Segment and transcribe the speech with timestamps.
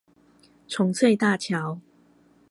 [0.67, 1.79] 重翠大橋